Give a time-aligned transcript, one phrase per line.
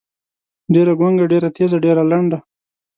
[0.73, 2.39] ډېــره ګونګــــــه، ډېــره تېــزه، ډېــره لنډه.